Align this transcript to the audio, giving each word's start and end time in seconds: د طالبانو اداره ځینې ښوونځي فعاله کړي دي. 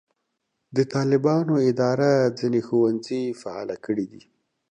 د 0.75 0.77
طالبانو 0.93 1.53
اداره 1.69 2.11
ځینې 2.39 2.59
ښوونځي 2.67 3.21
فعاله 3.41 3.75
کړي 3.85 4.05
دي. 4.11 4.23